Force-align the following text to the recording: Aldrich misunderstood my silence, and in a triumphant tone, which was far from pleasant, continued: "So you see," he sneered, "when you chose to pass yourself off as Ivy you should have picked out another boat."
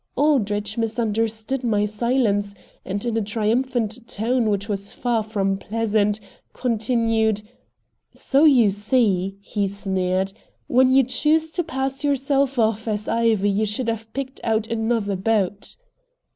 Aldrich 0.17 0.79
misunderstood 0.79 1.63
my 1.63 1.85
silence, 1.85 2.55
and 2.83 3.05
in 3.05 3.15
a 3.15 3.21
triumphant 3.21 4.07
tone, 4.07 4.49
which 4.49 4.67
was 4.67 4.91
far 4.91 5.21
from 5.21 5.59
pleasant, 5.59 6.19
continued: 6.53 7.43
"So 8.11 8.43
you 8.43 8.71
see," 8.71 9.37
he 9.41 9.67
sneered, 9.67 10.33
"when 10.65 10.91
you 10.91 11.03
chose 11.03 11.51
to 11.51 11.63
pass 11.63 12.03
yourself 12.03 12.57
off 12.57 12.87
as 12.87 13.07
Ivy 13.07 13.51
you 13.51 13.67
should 13.67 13.89
have 13.89 14.11
picked 14.11 14.41
out 14.43 14.65
another 14.65 15.15
boat." 15.15 15.75